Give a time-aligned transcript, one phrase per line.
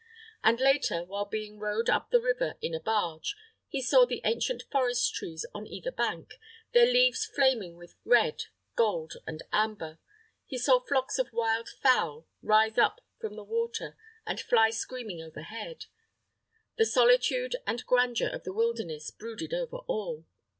[0.43, 3.35] And later, while being rowed up the river in a barge,
[3.67, 6.39] he saw the ancient forest trees on either bank,
[6.71, 8.45] their leaves flaming with red,
[8.75, 9.99] gold, and amber.
[10.47, 13.95] He saw flocks of wild fowl rise up from the water,
[14.25, 15.85] and fly screaming overhead.
[16.79, 20.25] The solitude and grandeur of the wilderness brooded over all.